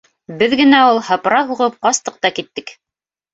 [0.37, 2.75] Беҙ генә ул һыпыра һуғып ҡастыҡ та киттек!